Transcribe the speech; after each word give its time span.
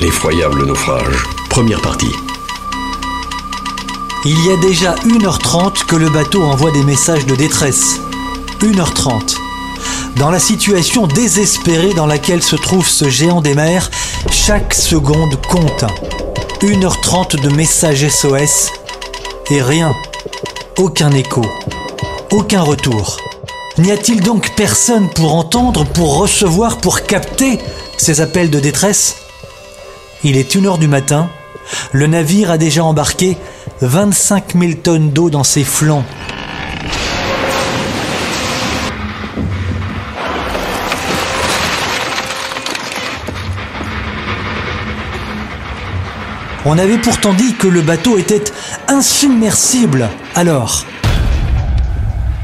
L'effroyable 0.00 0.64
naufrage. 0.64 1.14
Première 1.50 1.82
partie. 1.82 2.10
Il 4.24 4.46
y 4.46 4.50
a 4.50 4.56
déjà 4.56 4.94
1h30 4.94 5.84
que 5.84 5.96
le 5.96 6.08
bateau 6.08 6.42
envoie 6.42 6.70
des 6.70 6.82
messages 6.82 7.26
de 7.26 7.36
détresse. 7.36 8.00
1h30. 8.60 9.36
Dans 10.16 10.30
la 10.30 10.38
situation 10.38 11.06
désespérée 11.06 11.92
dans 11.92 12.06
laquelle 12.06 12.42
se 12.42 12.56
trouve 12.56 12.88
ce 12.88 13.10
géant 13.10 13.42
des 13.42 13.54
mers, 13.54 13.90
chaque 14.30 14.72
seconde 14.72 15.38
compte. 15.48 15.84
1h30 16.62 17.42
de 17.42 17.50
messages 17.50 18.08
SOS 18.08 18.70
et 19.50 19.60
rien. 19.60 19.94
Aucun 20.78 21.10
écho. 21.10 21.42
Aucun 22.32 22.62
retour. 22.62 23.18
N'y 23.76 23.92
a-t-il 23.92 24.22
donc 24.22 24.54
personne 24.56 25.10
pour 25.10 25.34
entendre, 25.34 25.84
pour 25.84 26.16
recevoir, 26.16 26.78
pour 26.78 27.02
capter 27.02 27.58
ces 28.04 28.20
appels 28.20 28.50
de 28.50 28.60
détresse 28.60 29.16
Il 30.24 30.36
est 30.36 30.54
1h 30.54 30.78
du 30.78 30.88
matin. 30.88 31.30
Le 31.92 32.06
navire 32.06 32.50
a 32.50 32.58
déjà 32.58 32.84
embarqué 32.84 33.38
25 33.80 34.58
000 34.58 34.72
tonnes 34.82 35.10
d'eau 35.10 35.30
dans 35.30 35.42
ses 35.42 35.64
flancs. 35.64 36.04
On 46.66 46.76
avait 46.76 46.98
pourtant 46.98 47.32
dit 47.32 47.54
que 47.54 47.68
le 47.68 47.80
bateau 47.80 48.18
était 48.18 48.44
insubmersible. 48.86 50.10
Alors? 50.34 50.84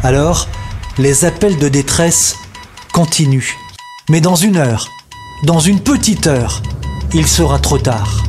Alors, 0.02 0.48
les 0.96 1.26
appels 1.26 1.58
de 1.58 1.68
détresse 1.68 2.36
continuent. 2.94 3.58
Mais 4.08 4.22
dans 4.22 4.36
une 4.36 4.56
heure, 4.56 4.88
dans 5.44 5.58
une 5.58 5.80
petite 5.80 6.26
heure, 6.26 6.60
il 7.14 7.26
sera 7.26 7.58
trop 7.58 7.78
tard. 7.78 8.24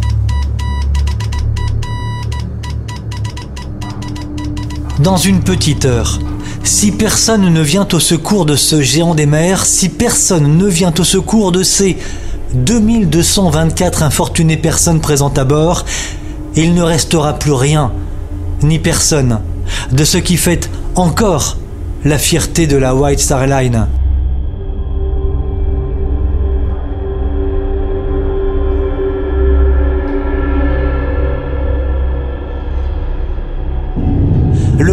Dans 5.00 5.18
une 5.18 5.42
petite 5.42 5.86
heure, 5.86 6.20
si 6.64 6.92
personne 6.92 7.54
ne 7.54 7.62
vient 7.62 7.88
au 7.92 8.00
secours 8.00 8.46
de 8.46 8.56
ce 8.56 8.82
géant 8.82 9.14
des 9.14 9.26
mers, 9.26 9.66
si 9.66 9.90
personne 9.90 10.58
ne 10.58 10.68
vient 10.68 10.94
au 10.98 11.04
secours 11.04 11.52
de 11.52 11.64
ces 11.64 11.98
2224 12.54 14.04
infortunées 14.04 14.58
personnes 14.58 15.02
présentes 15.02 15.38
à 15.38 15.44
bord, 15.44 15.86
il 16.56 16.74
ne 16.74 16.82
restera 16.82 17.38
plus 17.38 17.54
rien, 17.54 17.92
ni 18.64 18.80
personne, 18.80 19.40
de 19.92 20.06
ce 20.06 20.18
qui 20.18 20.38
fait 20.38 20.70
encore 20.96 21.58
la 22.06 22.18
fierté 22.18 22.68
de 22.68 22.78
la 22.78 22.96
White 22.96 23.20
Star 23.20 23.48
Line. 23.48 23.88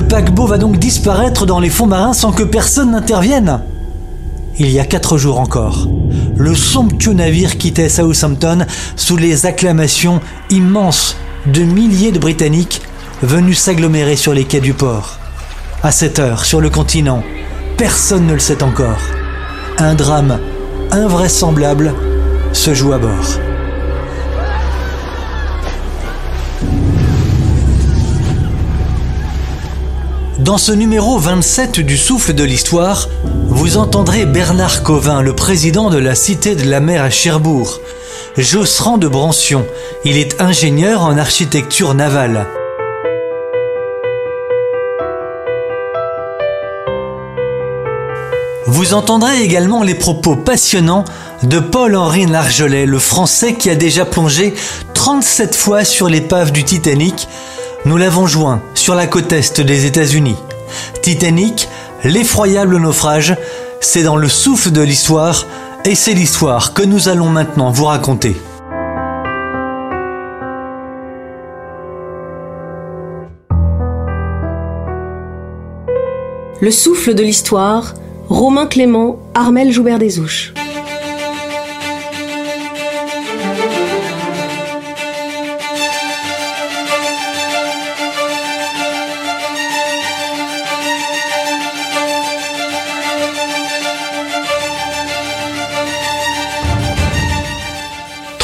Paquebot 0.08 0.46
va 0.46 0.58
donc 0.58 0.78
disparaître 0.78 1.46
dans 1.46 1.60
les 1.60 1.68
fonds 1.68 1.86
marins 1.86 2.14
sans 2.14 2.32
que 2.32 2.42
personne 2.42 2.92
n'intervienne. 2.92 3.60
Il 4.58 4.70
y 4.70 4.80
a 4.80 4.84
quatre 4.84 5.18
jours 5.18 5.38
encore, 5.38 5.86
le 6.36 6.54
somptueux 6.54 7.12
navire 7.12 7.58
quittait 7.58 7.88
Southampton 7.88 8.66
sous 8.96 9.16
les 9.16 9.46
acclamations 9.46 10.20
immenses 10.50 11.16
de 11.46 11.62
milliers 11.62 12.12
de 12.12 12.18
Britanniques 12.18 12.82
venus 13.22 13.58
s'agglomérer 13.58 14.16
sur 14.16 14.32
les 14.32 14.44
quais 14.44 14.60
du 14.60 14.72
port. 14.72 15.18
À 15.82 15.92
cette 15.92 16.18
heure, 16.18 16.44
sur 16.44 16.60
le 16.60 16.70
continent, 16.70 17.22
personne 17.76 18.26
ne 18.26 18.32
le 18.32 18.38
sait 18.38 18.62
encore. 18.62 19.00
Un 19.78 19.94
drame 19.94 20.38
invraisemblable 20.90 21.94
se 22.52 22.74
joue 22.74 22.92
à 22.92 22.98
bord. 22.98 23.57
Dans 30.48 30.56
ce 30.56 30.72
numéro 30.72 31.18
27 31.18 31.80
du 31.80 31.98
Souffle 31.98 32.32
de 32.32 32.42
l'Histoire, 32.42 33.10
vous 33.50 33.76
entendrez 33.76 34.24
Bernard 34.24 34.82
Covin, 34.82 35.20
le 35.20 35.34
président 35.34 35.90
de 35.90 35.98
la 35.98 36.14
Cité 36.14 36.54
de 36.54 36.70
la 36.70 36.80
Mer 36.80 37.02
à 37.02 37.10
Cherbourg. 37.10 37.80
Josserand 38.38 38.96
de 38.96 39.08
Brancion, 39.08 39.66
il 40.06 40.16
est 40.16 40.40
ingénieur 40.40 41.02
en 41.02 41.18
architecture 41.18 41.92
navale. 41.92 42.46
Vous 48.64 48.94
entendrez 48.94 49.42
également 49.42 49.82
les 49.82 49.94
propos 49.94 50.34
passionnants 50.34 51.04
de 51.42 51.58
Paul-Henri 51.58 52.24
Nargelet, 52.24 52.86
le 52.86 52.98
Français 52.98 53.52
qui 53.52 53.68
a 53.68 53.74
déjà 53.74 54.06
plongé 54.06 54.54
37 54.94 55.54
fois 55.54 55.84
sur 55.84 56.08
l'épave 56.08 56.52
du 56.52 56.64
Titanic 56.64 57.28
nous 57.84 57.96
l'avons 57.96 58.26
joint 58.26 58.60
sur 58.74 58.94
la 58.94 59.06
côte 59.06 59.32
est 59.32 59.60
des 59.60 59.86
États-Unis. 59.86 60.36
Titanic, 61.02 61.68
l'effroyable 62.04 62.76
naufrage, 62.78 63.36
c'est 63.80 64.02
dans 64.02 64.16
le 64.16 64.28
souffle 64.28 64.70
de 64.70 64.80
l'histoire 64.80 65.46
et 65.84 65.94
c'est 65.94 66.14
l'histoire 66.14 66.74
que 66.74 66.82
nous 66.82 67.08
allons 67.08 67.28
maintenant 67.28 67.70
vous 67.70 67.84
raconter. 67.84 68.36
Le 76.60 76.72
souffle 76.72 77.14
de 77.14 77.22
l'histoire, 77.22 77.94
Romain 78.28 78.66
Clément, 78.66 79.20
Armel 79.34 79.70
Joubert 79.70 80.00
des 80.00 80.18
Ouches. 80.18 80.52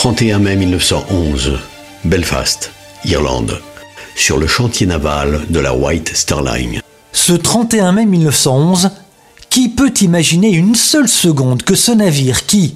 31 0.04 0.38
mai 0.38 0.56
1911, 0.56 1.58
Belfast, 2.04 2.72
Irlande, 3.06 3.58
sur 4.14 4.36
le 4.36 4.46
chantier 4.46 4.86
naval 4.86 5.40
de 5.48 5.58
la 5.58 5.74
White 5.74 6.14
Star 6.14 6.42
Line. 6.42 6.82
Ce 7.12 7.32
31 7.32 7.92
mai 7.92 8.04
1911, 8.04 8.90
qui 9.48 9.70
peut 9.70 9.94
imaginer 10.02 10.50
une 10.50 10.74
seule 10.74 11.08
seconde 11.08 11.62
que 11.62 11.74
ce 11.74 11.90
navire 11.90 12.44
qui, 12.44 12.74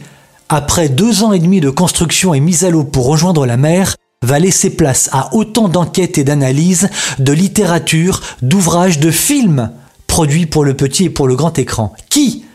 après 0.48 0.88
deux 0.88 1.22
ans 1.22 1.34
et 1.34 1.38
demi 1.38 1.60
de 1.60 1.68
construction 1.68 2.32
et 2.32 2.40
mise 2.40 2.64
à 2.64 2.70
l'eau 2.70 2.84
pour 2.84 3.04
rejoindre 3.04 3.44
la 3.44 3.58
mer, 3.58 3.94
va 4.22 4.38
laisser 4.38 4.70
place 4.70 5.10
à 5.12 5.34
autant 5.34 5.68
d'enquêtes 5.68 6.16
et 6.16 6.24
d'analyses, 6.24 6.88
de 7.18 7.32
littérature, 7.34 8.22
d'ouvrages, 8.40 9.00
de 9.00 9.10
films 9.10 9.70
produits 10.06 10.46
pour 10.46 10.64
le 10.64 10.72
petit 10.72 11.04
et 11.04 11.10
pour 11.10 11.28
le 11.28 11.36
grand 11.36 11.58
écran 11.58 11.92
Qui? 12.08 12.46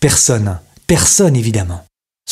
Personne. 0.00 0.58
Personne 0.86 1.34
évidemment. 1.34 1.82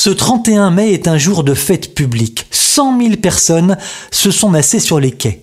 Ce 0.03 0.09
31 0.09 0.71
mai 0.71 0.94
est 0.94 1.09
un 1.09 1.19
jour 1.19 1.44
de 1.44 1.53
fête 1.53 1.94
publique. 1.94 2.47
100 2.53 2.99
000 3.03 3.16
personnes 3.16 3.77
se 4.11 4.31
sont 4.31 4.49
massées 4.49 4.81
sur 4.81 4.99
les 4.99 5.11
quais. 5.11 5.43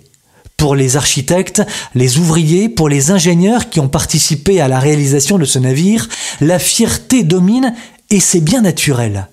Pour 0.58 0.76
les 0.76 0.98
architectes, 0.98 1.62
les 1.94 2.18
ouvriers, 2.18 2.68
pour 2.68 2.90
les 2.90 3.12
ingénieurs 3.12 3.70
qui 3.70 3.80
ont 3.80 3.88
participé 3.88 4.60
à 4.60 4.68
la 4.68 4.80
réalisation 4.80 5.38
de 5.38 5.46
ce 5.46 5.60
navire, 5.60 6.10
la 6.42 6.58
fierté 6.58 7.22
domine 7.22 7.76
et 8.10 8.20
c'est 8.20 8.40
bien 8.40 8.62
naturel. 8.62 9.28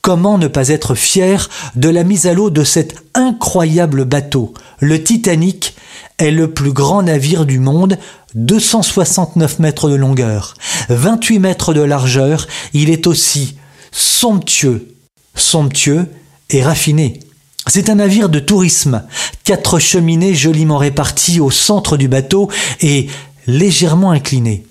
Comment 0.00 0.38
ne 0.38 0.48
pas 0.48 0.68
être 0.68 0.94
fier 0.94 1.50
de 1.76 1.90
la 1.90 2.02
mise 2.02 2.26
à 2.26 2.32
l'eau 2.32 2.48
de 2.48 2.64
cet 2.64 2.94
incroyable 3.12 4.06
bateau? 4.06 4.54
Le 4.80 5.04
Titanic 5.04 5.76
est 6.16 6.30
le 6.30 6.50
plus 6.50 6.72
grand 6.72 7.02
navire 7.02 7.44
du 7.44 7.58
monde, 7.58 7.98
269 8.36 9.58
mètres 9.58 9.90
de 9.90 9.96
longueur, 9.96 10.54
28 10.88 11.40
mètres 11.40 11.74
de 11.74 11.82
largeur, 11.82 12.46
il 12.72 12.88
est 12.88 13.06
aussi 13.06 13.56
somptueux, 13.92 14.94
somptueux 15.36 16.06
et 16.50 16.62
raffiné. 16.62 17.20
C'est 17.68 17.90
un 17.90 17.96
navire 17.96 18.28
de 18.28 18.40
tourisme, 18.40 19.04
quatre 19.44 19.78
cheminées 19.78 20.34
joliment 20.34 20.78
réparties 20.78 21.38
au 21.38 21.50
centre 21.50 21.96
du 21.96 22.08
bateau 22.08 22.50
et 22.80 23.06
légèrement 23.46 24.10
inclinées. 24.10 24.64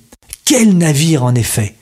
Quel 0.44 0.78
navire 0.78 1.24
en 1.24 1.34
effet 1.36 1.76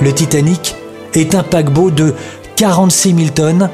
Le 0.00 0.12
Titanic 0.14 0.76
est 1.14 1.34
un 1.34 1.42
paquebot 1.42 1.90
de 1.90 2.14
46 2.58 3.14
000 3.14 3.28
tonnes, 3.28 3.70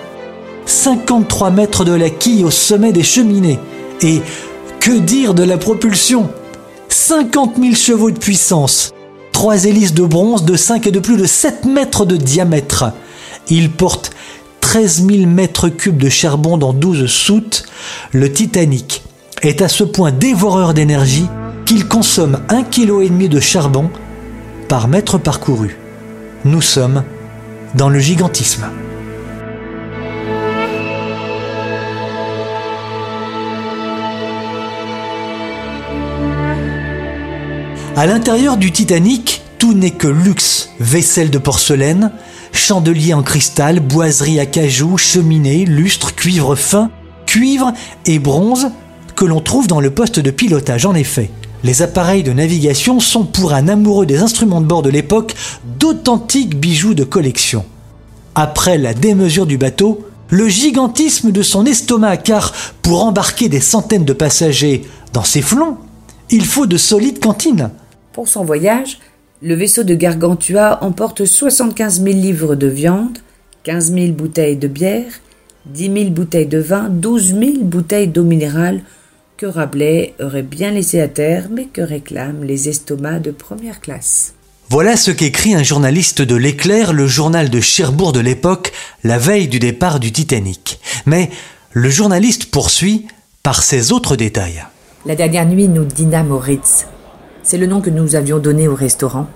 53 0.67 1.51
mètres 1.51 1.87
de 1.87 1.95
la 1.95 2.11
quille 2.11 2.45
au 2.45 2.51
sommet 2.51 2.93
des 2.93 3.03
cheminées. 3.03 3.59
Et 4.03 4.21
que 4.79 4.99
dire 4.99 5.33
de 5.33 5.43
la 5.43 5.57
propulsion? 5.57 6.29
50 6.91 7.55
000 7.59 7.75
chevaux 7.75 8.11
de 8.11 8.19
puissance, 8.19 8.93
trois 9.33 9.65
hélices 9.65 9.95
de 9.95 10.05
bronze 10.05 10.45
de 10.45 10.55
5 10.55 10.87
et 10.87 10.91
de 10.91 11.01
plus 11.01 11.17
de 11.17 11.25
7 11.25 11.65
mètres 11.65 12.05
de 12.05 12.19
diamètre. 12.19 12.93
Il 13.49 13.71
porte 13.71 14.11
13 14.61 15.07
000 15.07 15.31
mètres 15.31 15.71
cubes 15.71 15.97
de 15.97 16.11
charbon 16.11 16.59
dans 16.59 16.75
12 16.75 17.07
soutes, 17.07 17.65
le 18.13 18.31
Titanic 18.31 19.03
est 19.41 19.63
à 19.63 19.69
ce 19.69 19.85
point 19.85 20.13
dévoreur 20.13 20.75
d'énergie 20.75 21.27
qu'il 21.65 21.89
consomme 21.89 22.41
1,5 22.51 23.09
kg 23.09 23.29
de 23.29 23.41
charbon 23.41 23.89
par 24.69 24.89
mètre 24.89 25.17
parcouru. 25.17 25.79
Nous 26.45 26.61
sommes 26.61 27.03
dans 27.75 27.89
le 27.89 27.99
gigantisme. 27.99 28.67
À 37.97 38.07
l'intérieur 38.07 38.57
du 38.57 38.73
Titanic, 38.73 39.43
tout 39.59 39.73
n'est 39.73 39.93
que 39.93 40.09
luxe, 40.09 40.71
vaisselle 40.81 41.31
de 41.31 41.39
porcelaine, 41.39 42.11
chandelier 42.53 43.15
en 43.15 43.23
cristal, 43.23 43.81
boiserie 43.81 44.41
à 44.41 44.47
cajou, 44.47 44.99
cheminée, 44.99 45.65
lustre, 45.65 46.15
cuivre 46.15 46.57
fin, 46.57 46.91
cuivre 47.27 47.73
et 48.07 48.19
bronze 48.19 48.71
que 49.15 49.25
l'on 49.25 49.41
trouve 49.41 49.69
dans 49.69 49.81
le 49.81 49.91
poste 49.91 50.19
de 50.19 50.31
pilotage. 50.31 50.87
En 50.87 50.95
effet, 50.95 51.31
les 51.65 51.81
appareils 51.81 52.23
de 52.23 52.33
navigation 52.33 53.01
sont 53.01 53.25
pour 53.25 53.55
un 53.55 53.69
amoureux 53.69 54.07
des 54.07 54.19
instruments 54.19 54.61
de 54.61 54.67
bord 54.67 54.83
de 54.83 54.91
l'époque 54.91 55.35
d'authentiques 55.81 56.61
bijoux 56.61 56.95
de 56.95 57.05
collection. 57.05 57.65
Après 58.35 58.77
la 58.79 58.93
démesure 58.93 59.47
du 59.47 59.57
bateau, 59.57 60.07
le 60.29 60.49
gigantisme 60.49 61.33
de 61.33 61.43
son 61.43 61.65
estomac, 61.65 62.19
car 62.19 62.53
pour 62.83 63.03
embarquer 63.05 63.49
des 63.49 63.61
centaines 63.61 64.05
de 64.05 64.13
passagers 64.13 64.83
dans 65.13 65.25
ses 65.25 65.43
flancs, 65.43 65.79
il 66.31 66.45
faut 66.45 66.67
de 66.67 66.77
solides 66.77 67.21
cantines. 67.21 67.71
Pour 68.13 68.29
son 68.29 68.45
voyage, 68.45 68.99
le 69.43 69.55
vaisseau 69.55 69.85
de 69.85 69.95
Gargantua 69.95 70.83
emporte 70.83 71.25
75 71.25 72.03
000 72.03 72.15
livres 72.15 72.57
de 72.57 72.67
viande, 72.67 73.19
15 73.63 73.93
000 73.93 74.13
bouteilles 74.13 74.57
de 74.57 74.69
bière, 74.69 75.13
10 75.67 75.93
000 75.93 76.11
bouteilles 76.11 76.47
de 76.47 76.59
vin, 76.59 76.89
12 76.91 77.35
000 77.39 77.53
bouteilles 77.63 78.09
d'eau 78.09 78.25
minérale 78.25 78.83
que 79.37 79.47
Rabelais 79.47 80.15
aurait 80.21 80.43
bien 80.43 80.71
laissé 80.71 81.01
à 81.01 81.09
terre, 81.09 81.49
mais 81.51 81.67
que 81.67 81.81
réclament 81.81 82.45
les 82.45 82.69
estomacs 82.69 83.23
de 83.23 83.31
première 83.31 83.81
classe. 83.81 84.35
Voilà 84.71 84.97
ce 84.97 85.11
qu'écrit 85.11 85.55
un 85.55 85.63
journaliste 85.63 86.23
de 86.23 86.37
l'Éclair, 86.37 86.93
le 86.93 87.07
journal 87.07 87.51
de 87.51 87.61
Cherbourg 87.61 88.13
de 88.13 88.21
l'époque, 88.21 88.73
la 89.03 89.19
veille 89.19 89.49
du 89.49 89.59
départ 89.59 90.01
du 90.01 90.13
Titanic. 90.13 90.81
Mais 91.07 91.31
le 91.73 91.91
journaliste 91.91 92.47
poursuit 92.47 93.07
par 93.43 93.63
ses 93.63 93.93
autres 93.93 94.17
détails. 94.17 94.65
La 95.05 95.17
dernière 95.17 95.47
nuit, 95.47 95.69
nous 95.69 95.85
dînâmes 95.85 96.33
au 96.33 96.39
Ritz, 96.39 96.87
c'est 97.43 97.59
le 97.59 97.67
nom 97.67 97.83
que 97.83 97.91
nous 97.91 98.15
avions 98.15 98.39
donné 98.39 98.69
au 98.69 98.75
restaurant. 98.75 99.27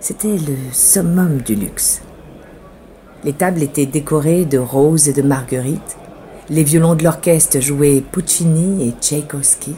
C'était 0.00 0.38
le 0.38 0.56
summum 0.72 1.42
du 1.44 1.54
luxe. 1.54 2.00
Les 3.24 3.34
tables 3.34 3.62
étaient 3.62 3.86
décorées 3.86 4.44
de 4.44 4.58
roses 4.58 5.08
et 5.08 5.12
de 5.12 5.22
marguerites. 5.22 5.96
Les 6.48 6.62
violons 6.62 6.94
de 6.94 7.02
l'orchestre 7.02 7.60
jouaient 7.60 8.00
Puccini 8.12 8.86
et 8.88 8.94
Tchaïkovski. 9.00 9.74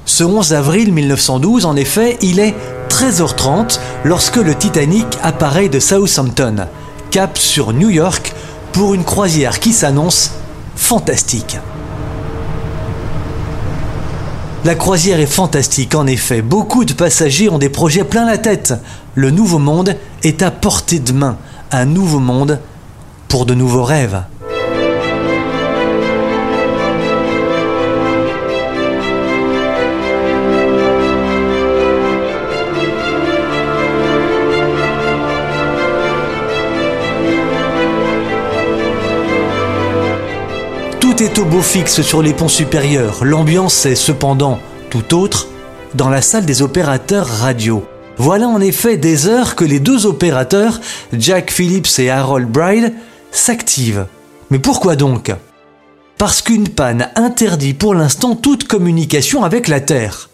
Ce 0.04 0.24
11 0.24 0.52
avril 0.52 0.92
1912, 0.92 1.64
en 1.64 1.74
effet, 1.74 2.18
il 2.20 2.38
est 2.38 2.54
13h30 2.90 3.80
lorsque 4.04 4.36
le 4.36 4.54
Titanic 4.54 5.06
apparaît 5.22 5.70
de 5.70 5.80
Southampton, 5.80 6.66
cap 7.10 7.38
sur 7.38 7.72
New 7.72 7.88
York, 7.88 8.34
pour 8.72 8.92
une 8.92 9.04
croisière 9.04 9.58
qui 9.58 9.72
s'annonce 9.72 10.32
fantastique. 10.76 11.56
La 14.62 14.74
croisière 14.74 15.20
est 15.20 15.26
fantastique 15.26 15.94
en 15.94 16.06
effet, 16.06 16.42
beaucoup 16.42 16.84
de 16.84 16.92
passagers 16.92 17.48
ont 17.48 17.56
des 17.56 17.70
projets 17.70 18.04
plein 18.04 18.26
la 18.26 18.36
tête. 18.36 18.74
Le 19.14 19.30
nouveau 19.30 19.58
monde 19.58 19.96
est 20.22 20.42
à 20.42 20.50
portée 20.50 20.98
de 20.98 21.12
main, 21.12 21.38
un 21.72 21.86
nouveau 21.86 22.18
monde 22.18 22.60
pour 23.28 23.46
de 23.46 23.54
nouveaux 23.54 23.84
rêves. 23.84 24.22
Au 41.20 41.44
beau 41.44 41.60
fixe 41.60 42.00
sur 42.00 42.22
les 42.22 42.32
ponts 42.32 42.48
supérieurs. 42.48 43.26
L'ambiance 43.26 43.84
est 43.84 43.94
cependant 43.94 44.58
tout 44.88 45.14
autre 45.14 45.48
dans 45.94 46.08
la 46.08 46.22
salle 46.22 46.46
des 46.46 46.62
opérateurs 46.62 47.26
radio. 47.26 47.84
Voilà 48.16 48.48
en 48.48 48.58
effet 48.58 48.96
des 48.96 49.26
heures 49.26 49.54
que 49.54 49.66
les 49.66 49.80
deux 49.80 50.06
opérateurs, 50.06 50.80
Jack 51.12 51.50
Phillips 51.50 51.98
et 51.98 52.08
Harold 52.08 52.48
Bride, 52.48 52.94
s'activent. 53.32 54.06
Mais 54.48 54.58
pourquoi 54.58 54.96
donc? 54.96 55.30
Parce 56.16 56.40
qu'une 56.40 56.68
panne 56.68 57.10
interdit 57.16 57.74
pour 57.74 57.94
l'instant 57.94 58.34
toute 58.34 58.66
communication 58.66 59.44
avec 59.44 59.68
la 59.68 59.80
Terre. 59.80 60.30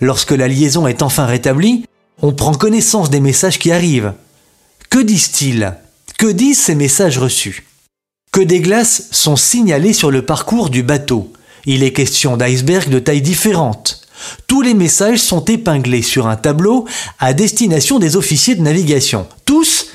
Lorsque 0.00 0.32
la 0.32 0.48
liaison 0.48 0.88
est 0.88 1.02
enfin 1.02 1.26
rétablie, 1.26 1.84
on 2.22 2.32
prend 2.32 2.54
connaissance 2.54 3.08
des 3.08 3.20
messages 3.20 3.60
qui 3.60 3.70
arrivent. 3.70 4.14
Que 4.90 4.98
disent-ils? 4.98 5.74
Que 6.18 6.26
disent 6.26 6.60
ces 6.60 6.74
messages 6.74 7.18
reçus? 7.18 7.64
Que 8.34 8.40
des 8.40 8.58
glaces 8.58 9.06
sont 9.12 9.36
signalées 9.36 9.92
sur 9.92 10.10
le 10.10 10.22
parcours 10.22 10.68
du 10.68 10.82
bateau. 10.82 11.32
Il 11.66 11.84
est 11.84 11.92
question 11.92 12.36
d'icebergs 12.36 12.88
de 12.88 12.98
tailles 12.98 13.22
différentes. 13.22 14.08
Tous 14.48 14.60
les 14.60 14.74
messages 14.74 15.20
sont 15.20 15.44
épinglés 15.44 16.02
sur 16.02 16.26
un 16.26 16.34
tableau 16.34 16.84
à 17.20 17.32
destination 17.32 18.00
des 18.00 18.16
officiers 18.16 18.56
de 18.56 18.62
navigation. 18.62 19.28
Tous, 19.44 19.86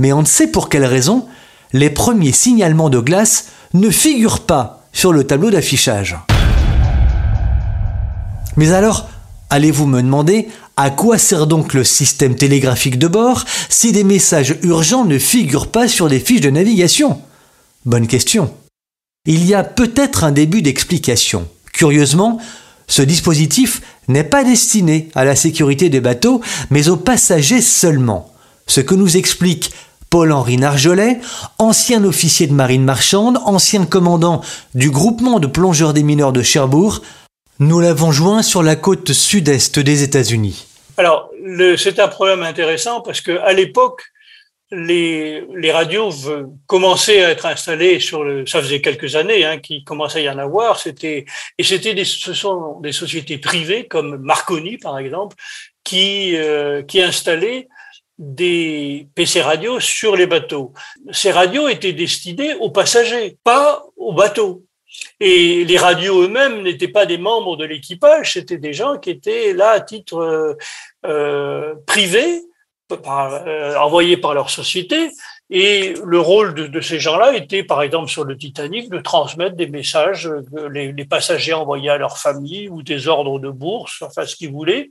mais 0.00 0.12
on 0.12 0.22
ne 0.22 0.26
sait 0.26 0.48
pour 0.48 0.68
quelle 0.68 0.84
raison, 0.84 1.26
les 1.72 1.88
premiers 1.88 2.32
signalements 2.32 2.90
de 2.90 2.98
glace 2.98 3.50
ne 3.72 3.90
figurent 3.90 4.40
pas 4.40 4.84
sur 4.92 5.12
le 5.12 5.22
tableau 5.22 5.52
d'affichage. 5.52 6.16
Mais 8.56 8.72
alors, 8.72 9.08
allez-vous 9.48 9.86
me 9.86 10.02
demander 10.02 10.48
à 10.76 10.90
quoi 10.90 11.18
sert 11.18 11.46
donc 11.46 11.72
le 11.72 11.84
système 11.84 12.34
télégraphique 12.34 12.98
de 12.98 13.06
bord 13.06 13.44
si 13.68 13.92
des 13.92 14.02
messages 14.02 14.56
urgents 14.64 15.04
ne 15.04 15.20
figurent 15.20 15.68
pas 15.68 15.86
sur 15.86 16.08
les 16.08 16.18
fiches 16.18 16.40
de 16.40 16.50
navigation? 16.50 17.20
Bonne 17.86 18.08
question. 18.08 18.52
Il 19.26 19.46
y 19.46 19.54
a 19.54 19.62
peut-être 19.62 20.24
un 20.24 20.32
début 20.32 20.60
d'explication. 20.60 21.48
Curieusement, 21.72 22.40
ce 22.88 23.00
dispositif 23.00 23.80
n'est 24.08 24.24
pas 24.24 24.42
destiné 24.42 25.08
à 25.14 25.24
la 25.24 25.36
sécurité 25.36 25.88
des 25.88 26.00
bateaux, 26.00 26.40
mais 26.70 26.88
aux 26.88 26.96
passagers 26.96 27.60
seulement. 27.60 28.34
Ce 28.66 28.80
que 28.80 28.96
nous 28.96 29.16
explique 29.16 29.70
Paul-Henri 30.10 30.56
Narjolet, 30.56 31.20
ancien 31.58 32.02
officier 32.02 32.48
de 32.48 32.54
marine 32.54 32.82
marchande, 32.82 33.38
ancien 33.44 33.86
commandant 33.86 34.40
du 34.74 34.90
groupement 34.90 35.38
de 35.38 35.46
plongeurs 35.46 35.92
des 35.92 36.02
mineurs 36.02 36.32
de 36.32 36.42
Cherbourg. 36.42 37.02
Nous 37.60 37.78
l'avons 37.78 38.10
joint 38.10 38.42
sur 38.42 38.64
la 38.64 38.74
côte 38.74 39.12
sud-est 39.12 39.78
des 39.78 40.02
États-Unis. 40.02 40.66
Alors, 40.96 41.30
c'est 41.78 42.00
un 42.00 42.08
problème 42.08 42.42
intéressant 42.42 43.00
parce 43.00 43.20
qu'à 43.20 43.52
l'époque, 43.52 44.02
les, 44.70 45.46
les 45.54 45.70
radios 45.70 46.10
commençaient 46.66 47.24
à 47.24 47.30
être 47.30 47.46
installées 47.46 48.00
sur 48.00 48.24
le, 48.24 48.46
ça 48.46 48.60
faisait 48.60 48.80
quelques 48.80 49.14
années 49.14 49.44
hein, 49.44 49.58
qu'il 49.58 49.84
commençait 49.84 50.20
à 50.20 50.22
y 50.22 50.28
en 50.28 50.38
avoir. 50.38 50.80
C'était 50.80 51.24
et 51.58 51.62
c'était 51.62 51.94
des, 51.94 52.04
ce 52.04 52.34
sont 52.34 52.80
des 52.80 52.92
sociétés 52.92 53.38
privées 53.38 53.86
comme 53.86 54.16
Marconi 54.16 54.76
par 54.78 54.98
exemple 54.98 55.36
qui 55.84 56.36
euh, 56.36 56.82
qui 56.82 57.00
installaient 57.00 57.68
des 58.18 59.08
PC 59.14 59.40
radios 59.40 59.78
sur 59.78 60.16
les 60.16 60.26
bateaux. 60.26 60.72
Ces 61.12 61.30
radios 61.30 61.68
étaient 61.68 61.92
destinées 61.92 62.54
aux 62.54 62.70
passagers, 62.70 63.36
pas 63.44 63.84
aux 63.96 64.14
bateaux. 64.14 64.64
Et 65.20 65.64
les 65.64 65.76
radios 65.76 66.22
eux-mêmes 66.22 66.62
n'étaient 66.62 66.88
pas 66.88 67.04
des 67.04 67.18
membres 67.18 67.58
de 67.58 67.66
l'équipage, 67.66 68.32
c'était 68.32 68.56
des 68.56 68.72
gens 68.72 68.98
qui 68.98 69.10
étaient 69.10 69.52
là 69.52 69.70
à 69.72 69.80
titre 69.80 70.16
euh, 70.16 70.54
euh 71.04 71.74
privé 71.86 72.42
par, 72.94 73.42
euh, 73.46 73.74
envoyés 73.76 74.16
par 74.16 74.34
leur 74.34 74.50
société 74.50 75.10
Et 75.50 75.94
le 76.04 76.20
rôle 76.20 76.54
de, 76.54 76.80
ces 76.80 76.98
gens-là 76.98 77.36
était, 77.36 77.62
par 77.62 77.82
exemple, 77.82 78.10
sur 78.10 78.24
le 78.24 78.36
Titanic, 78.36 78.90
de 78.90 78.98
transmettre 78.98 79.56
des 79.56 79.68
messages 79.68 80.28
que 80.52 80.66
les, 80.68 81.04
passagers 81.04 81.52
envoyaient 81.52 81.90
à 81.90 81.98
leur 81.98 82.18
famille 82.18 82.68
ou 82.68 82.82
des 82.82 83.06
ordres 83.06 83.38
de 83.38 83.50
bourse, 83.50 84.02
enfin 84.02 84.26
ce 84.26 84.34
qu'ils 84.34 84.50
voulaient. 84.50 84.88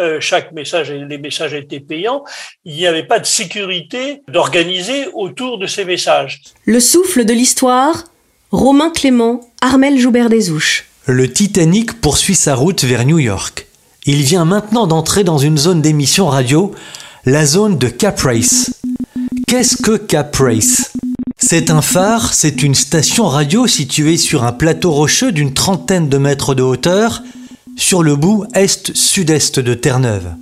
Euh, 0.00 0.18
chaque 0.20 0.52
message, 0.52 0.90
les 0.90 1.18
messages 1.18 1.54
étaient 1.54 1.80
payants. 1.80 2.24
Il 2.64 2.74
n'y 2.74 2.86
avait 2.86 3.06
pas 3.06 3.20
de 3.20 3.26
sécurité 3.26 4.22
d'organiser 4.28 5.06
autour 5.14 5.58
de 5.58 5.66
ces 5.66 5.84
messages. 5.84 6.42
Le 6.64 6.80
souffle 6.80 7.24
de 7.24 7.32
l'histoire, 7.32 8.04
Romain 8.50 8.90
Clément, 8.90 9.40
Armel 9.60 9.98
Joubert 9.98 10.28
des 10.28 10.50
Ouches. 10.50 10.86
Le 11.06 11.32
Titanic 11.32 12.00
poursuit 12.00 12.34
sa 12.34 12.54
route 12.54 12.84
vers 12.84 13.04
New 13.04 13.18
York. 13.18 13.66
Il 14.04 14.22
vient 14.22 14.44
maintenant 14.44 14.88
d'entrer 14.88 15.22
dans 15.22 15.38
une 15.38 15.58
zone 15.58 15.80
d'émission 15.80 16.26
radio, 16.26 16.74
la 17.24 17.46
zone 17.46 17.78
de 17.78 17.86
Cap 17.86 18.18
Race. 18.20 18.72
Qu'est-ce 19.46 19.76
que 19.76 19.96
Cap 19.96 20.34
Race? 20.34 20.90
C'est 21.38 21.70
un 21.70 21.80
phare, 21.80 22.34
c'est 22.34 22.64
une 22.64 22.74
station 22.74 23.28
radio 23.28 23.68
située 23.68 24.16
sur 24.16 24.42
un 24.42 24.50
plateau 24.50 24.90
rocheux 24.90 25.30
d'une 25.30 25.54
trentaine 25.54 26.08
de 26.08 26.18
mètres 26.18 26.56
de 26.56 26.62
hauteur, 26.62 27.22
sur 27.76 28.02
le 28.02 28.16
bout 28.16 28.46
est-sud-est 28.54 29.60
de 29.60 29.74
Terre-Neuve. 29.74 30.34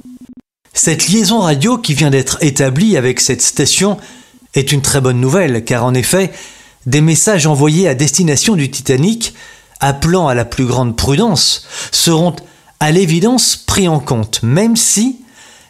Cette 0.72 1.08
liaison 1.08 1.40
radio 1.40 1.76
qui 1.76 1.92
vient 1.92 2.10
d'être 2.10 2.38
établie 2.40 2.96
avec 2.96 3.20
cette 3.20 3.42
station 3.42 3.98
est 4.54 4.72
une 4.72 4.82
très 4.82 5.02
bonne 5.02 5.20
nouvelle, 5.20 5.64
car 5.66 5.84
en 5.84 5.92
effet, 5.92 6.32
des 6.86 7.02
messages 7.02 7.46
envoyés 7.46 7.88
à 7.88 7.94
destination 7.94 8.56
du 8.56 8.70
Titanic, 8.70 9.34
appelant 9.80 10.28
à 10.28 10.34
la 10.34 10.46
plus 10.46 10.64
grande 10.64 10.96
prudence, 10.96 11.66
seront 11.92 12.36
à 12.78 12.90
l'évidence 12.90 13.56
pris 13.56 13.86
en 13.86 14.00
compte, 14.00 14.42
même 14.42 14.76
si, 14.76 15.18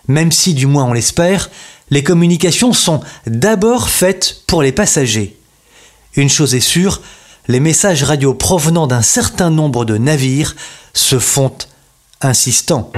même 0.08 0.32
si 0.32 0.54
du 0.54 0.66
moins 0.66 0.84
on 0.84 0.92
l'espère, 0.92 1.50
les 1.90 2.02
communications 2.02 2.72
sont 2.72 3.00
d'abord 3.26 3.88
faites 3.88 4.42
pour 4.46 4.62
les 4.62 4.72
passagers. 4.72 5.36
Une 6.16 6.28
chose 6.28 6.54
est 6.54 6.60
sûre, 6.60 7.00
les 7.48 7.60
messages 7.60 8.04
radio 8.04 8.34
provenant 8.34 8.86
d'un 8.86 9.02
certain 9.02 9.50
nombre 9.50 9.84
de 9.84 9.98
navires 9.98 10.54
se 10.92 11.18
font 11.18 11.52
insistants.« 12.20 12.92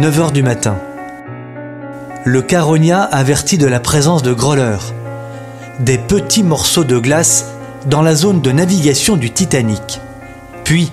9 0.00 0.18
heures 0.18 0.32
du 0.32 0.42
matin 0.42 0.78
le 2.24 2.42
Caronia 2.42 3.02
avertit 3.02 3.56
de 3.56 3.66
la 3.66 3.80
présence 3.80 4.22
de 4.22 4.34
growlers, 4.34 4.92
des 5.78 5.96
petits 5.96 6.42
morceaux 6.42 6.84
de 6.84 6.98
glace 6.98 7.46
dans 7.86 8.02
la 8.02 8.14
zone 8.14 8.42
de 8.42 8.52
navigation 8.52 9.16
du 9.16 9.30
Titanic. 9.30 10.00
Puis, 10.64 10.90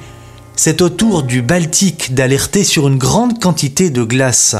c'est 0.56 0.82
au 0.82 0.90
tour 0.90 1.24
du 1.24 1.42
Baltique 1.42 2.14
d'alerter 2.14 2.64
sur 2.64 2.88
une 2.88 2.98
grande 2.98 3.42
quantité 3.42 3.90
de 3.90 4.04
glace. 4.04 4.56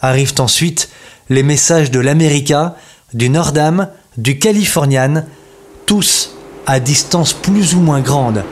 Arrivent 0.00 0.34
ensuite 0.38 0.90
les 1.30 1.44
messages 1.44 1.92
de 1.92 2.00
l'America, 2.00 2.76
du 3.14 3.30
Nordam, 3.30 3.88
du 4.18 4.38
Californian, 4.38 5.24
tous 5.86 6.32
à 6.66 6.80
distance 6.80 7.32
plus 7.32 7.74
ou 7.74 7.80
moins 7.80 8.00
grande 8.00 8.42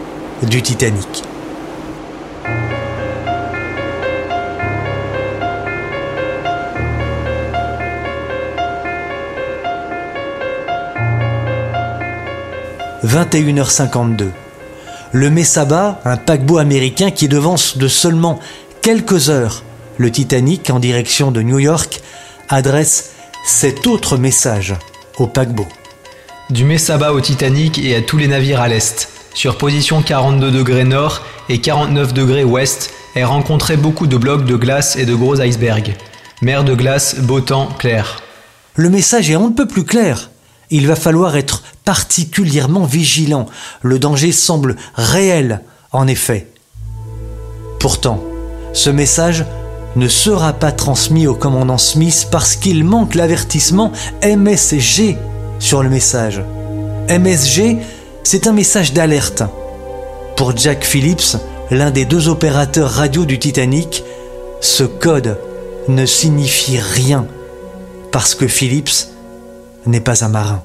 du 0.48 0.62
Titanic. 0.62 1.24
21h52. 13.06 14.28
Le 15.12 15.30
Mesaba, 15.30 16.00
un 16.04 16.16
paquebot 16.16 16.58
américain 16.58 17.10
qui 17.10 17.28
devance 17.28 17.76
de 17.76 17.88
seulement 17.88 18.38
quelques 18.80 19.28
heures 19.28 19.62
le 19.98 20.10
Titanic 20.10 20.70
en 20.70 20.78
direction 20.78 21.30
de 21.30 21.42
New 21.42 21.58
York, 21.58 22.00
adresse 22.48 23.12
cet 23.44 23.86
autre 23.86 24.16
message 24.16 24.74
au 25.18 25.26
paquebot. 25.26 25.66
Du 26.50 26.64
Mesaba 26.64 27.12
au 27.12 27.20
Titanic 27.20 27.78
et 27.78 27.94
à 27.94 28.02
tous 28.02 28.18
les 28.18 28.28
navires 28.28 28.60
à 28.60 28.68
l'est, 28.68 29.08
sur 29.34 29.58
position 29.58 30.02
42 30.02 30.50
degrés 30.50 30.84
nord 30.84 31.22
et 31.48 31.60
49 31.60 32.14
degrés 32.14 32.44
ouest, 32.44 32.90
est 33.14 33.24
rencontré 33.24 33.76
beaucoup 33.76 34.06
de 34.06 34.16
blocs 34.16 34.44
de 34.44 34.56
glace 34.56 34.96
et 34.96 35.04
de 35.04 35.14
gros 35.14 35.40
icebergs. 35.40 35.94
Mer 36.40 36.64
de 36.64 36.74
glace, 36.74 37.16
beau 37.20 37.40
temps, 37.40 37.68
clair. 37.78 38.22
Le 38.74 38.90
message 38.90 39.30
est 39.30 39.36
on 39.36 39.50
ne 39.50 39.54
peut 39.54 39.68
plus 39.68 39.84
clair. 39.84 40.31
Il 40.74 40.86
va 40.86 40.96
falloir 40.96 41.36
être 41.36 41.62
particulièrement 41.84 42.84
vigilant. 42.84 43.44
Le 43.82 43.98
danger 43.98 44.32
semble 44.32 44.76
réel, 44.94 45.60
en 45.92 46.08
effet. 46.08 46.48
Pourtant, 47.78 48.24
ce 48.72 48.88
message 48.88 49.44
ne 49.96 50.08
sera 50.08 50.54
pas 50.54 50.72
transmis 50.72 51.26
au 51.26 51.34
commandant 51.34 51.76
Smith 51.76 52.28
parce 52.30 52.56
qu'il 52.56 52.84
manque 52.84 53.14
l'avertissement 53.14 53.92
MSG 54.24 55.18
sur 55.58 55.82
le 55.82 55.90
message. 55.90 56.42
MSG, 57.10 57.76
c'est 58.24 58.46
un 58.46 58.52
message 58.52 58.94
d'alerte. 58.94 59.42
Pour 60.36 60.56
Jack 60.56 60.84
Phillips, 60.84 61.36
l'un 61.70 61.90
des 61.90 62.06
deux 62.06 62.28
opérateurs 62.28 62.90
radio 62.90 63.26
du 63.26 63.38
Titanic, 63.38 64.04
ce 64.62 64.84
code 64.84 65.38
ne 65.88 66.06
signifie 66.06 66.78
rien 66.78 67.26
parce 68.10 68.34
que 68.34 68.48
Phillips 68.48 69.11
n'est 69.86 70.00
pas 70.00 70.24
un 70.24 70.28
marin. 70.28 70.62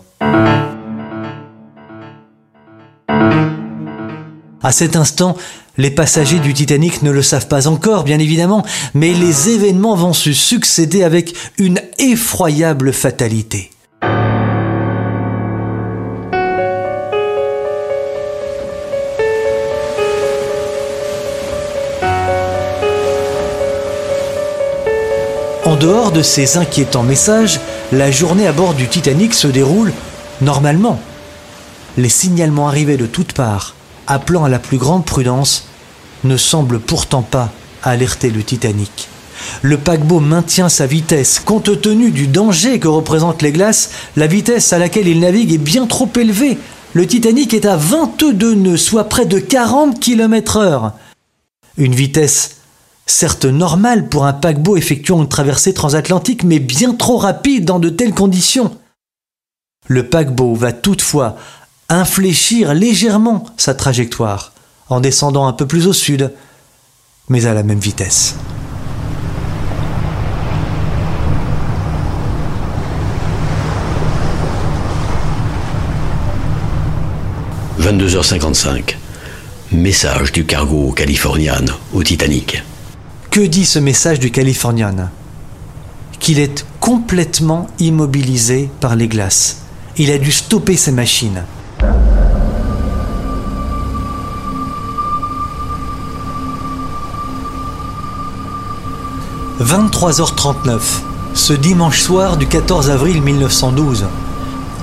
À 4.64 4.72
cet 4.72 4.96
instant, 4.96 5.38
les 5.78 5.92
passagers 5.92 6.40
du 6.40 6.54
Titanic 6.54 7.04
ne 7.04 7.12
le 7.12 7.22
savent 7.22 7.48
pas 7.48 7.68
encore, 7.68 8.04
bien 8.04 8.20
évidemment, 8.20 8.66
mais 8.94 9.14
les 9.14 9.50
événements 9.50 9.96
vont 9.96 10.14
se 10.14 10.34
succéder 10.34 11.04
avec 11.04 11.36
une 11.58 11.80
effroyable 12.00 12.92
fatalité. 12.92 13.70
En 25.64 25.76
dehors 25.76 26.12
de 26.12 26.22
ces 26.22 26.58
inquiétants 26.58 27.04
messages, 27.04 27.60
la 27.92 28.12
journée 28.12 28.48
à 28.48 28.52
bord 28.52 28.74
du 28.74 28.88
Titanic 28.88 29.34
se 29.34 29.48
déroule 29.48 29.94
normalement. 30.42 31.00
Les 31.96 32.10
signalements 32.10 32.68
arrivés 32.68 32.98
de 32.98 33.06
toutes 33.06 33.34
parts 33.34 33.76
appelant 34.08 34.44
à 34.44 34.50
la 34.50 34.60
plus 34.60 34.78
grande 34.78 35.06
prudence, 35.06 35.68
ne 36.24 36.38
semble 36.38 36.80
pourtant 36.80 37.22
pas 37.22 37.52
alerter 37.84 38.30
le 38.30 38.44
Titanic. 38.44 39.10
Le 39.62 39.78
paquebot 39.78 40.20
maintient 40.20 40.70
sa 40.70 40.88
vitesse. 40.88 41.40
Compte 41.40 41.82
tenu 41.82 42.12
du 42.12 42.28
danger 42.28 42.80
que 42.80 42.88
représentent 42.88 43.42
les 43.42 43.52
glaces, 43.52 43.92
la 44.16 44.28
vitesse 44.28 44.74
à 44.74 44.80
laquelle 44.80 45.08
il 45.08 45.20
navigue 45.20 45.54
est 45.54 45.60
bien 45.60 45.86
trop 45.86 46.10
élevée. 46.16 46.58
Le 46.94 47.06
Titanic 47.06 47.54
est 47.54 47.66
à 47.66 47.78
22 47.78 48.56
nœuds, 48.56 48.78
soit 48.78 49.10
près 49.10 49.26
de 49.26 49.40
40 49.40 50.00
km 50.00 50.58
heure. 50.58 50.94
Une 51.78 51.94
vitesse 51.94 52.57
certes 53.08 53.46
normale 53.46 54.08
pour 54.10 54.26
un 54.26 54.34
paquebot 54.34 54.78
effectuant 54.78 55.24
une 55.24 55.30
traversée 55.30 55.74
transatlantique, 55.74 56.44
mais 56.44 56.60
bien 56.60 56.94
trop 56.94 57.18
rapide 57.18 57.66
dans 57.66 57.80
de 57.80 57.90
telles 57.90 58.14
conditions. 58.14 58.78
Le 59.88 60.08
paquebot 60.08 60.54
va 60.54 60.74
toutefois 60.74 61.38
infléchir 61.90 62.74
légèrement 62.74 63.46
sa 63.56 63.74
trajectoire 63.74 64.52
en 64.90 65.00
descendant 65.00 65.48
un 65.48 65.54
peu 65.54 65.66
plus 65.66 65.88
au 65.88 65.94
sud, 65.94 66.34
mais 67.30 67.46
à 67.46 67.54
la 67.54 67.64
même 67.64 67.80
vitesse. 67.80 68.36
«22h55. 77.80 78.98
Message 79.72 80.32
du 80.34 80.46
cargo 80.46 80.92
Californian 80.92 81.66
au 81.94 82.04
Titanic. 82.04 82.62
Que 83.38 83.46
dit 83.46 83.68
ce 83.68 83.78
message 83.78 84.20
du 84.20 84.32
Californian? 84.32 85.12
Qu'il 86.18 86.40
est 86.40 86.66
complètement 86.80 87.68
immobilisé 87.78 88.68
par 88.80 88.96
les 88.96 89.08
glaces. 89.08 89.58
Il 89.96 90.10
a 90.10 90.18
dû 90.18 90.32
stopper 90.32 90.76
ses 90.76 90.92
machines. 90.92 91.44
23h39, 99.62 100.80
ce 101.36 101.54
dimanche 101.54 102.02
soir 102.02 102.38
du 102.38 102.48
14 102.48 102.90
avril 102.90 103.22
1912. 103.22 104.08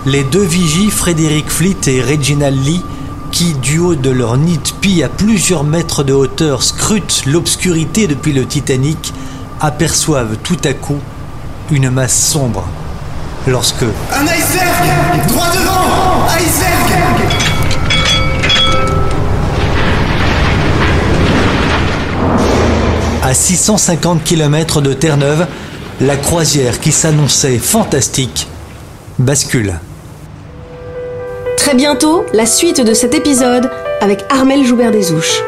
Les 0.06 0.22
deux 0.22 0.44
vigies, 0.44 0.92
Frédéric 0.92 1.50
Fleet 1.50 1.88
et 1.88 2.00
Reginald 2.00 2.64
Lee, 2.64 2.84
qui, 3.34 3.52
du 3.54 3.80
haut 3.80 3.96
de 3.96 4.10
leur 4.10 4.36
nid 4.36 4.58
de 4.58 4.70
pie 4.80 5.02
à 5.02 5.08
plusieurs 5.08 5.64
mètres 5.64 6.04
de 6.04 6.12
hauteur, 6.12 6.62
scrutent 6.62 7.24
l'obscurité 7.26 8.06
depuis 8.06 8.32
le 8.32 8.46
Titanic, 8.46 9.12
aperçoivent 9.60 10.36
tout 10.44 10.56
à 10.62 10.72
coup 10.72 11.00
une 11.72 11.90
masse 11.90 12.16
sombre. 12.16 12.64
Lorsque... 13.48 13.82
Un 13.82 14.26
iceberg 14.28 15.26
Droit 15.26 15.48
devant! 15.52 16.28
Iceberg! 16.28 16.92
À 23.24 23.34
650 23.34 24.22
km 24.22 24.80
de 24.80 24.92
Terre-Neuve, 24.92 25.48
la 26.00 26.16
croisière 26.16 26.78
qui 26.78 26.92
s'annonçait 26.92 27.58
fantastique 27.58 28.46
bascule. 29.18 29.74
Très 31.74 31.82
bientôt, 31.82 32.24
la 32.32 32.46
suite 32.46 32.80
de 32.80 32.94
cet 32.94 33.16
épisode 33.16 33.68
avec 34.00 34.24
Armel 34.28 34.64
Joubert-Desouches. 34.64 35.42